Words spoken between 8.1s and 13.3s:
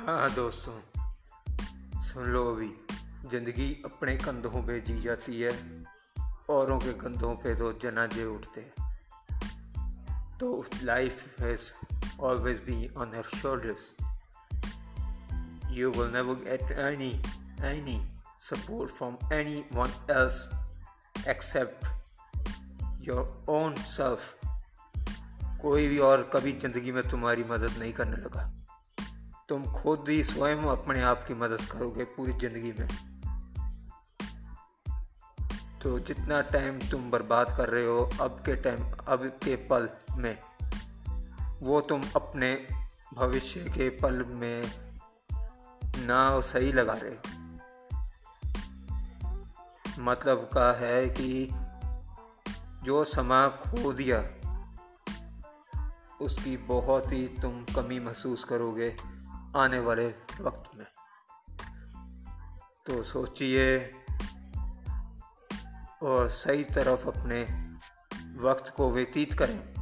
उठते हैं। तो life has always be on her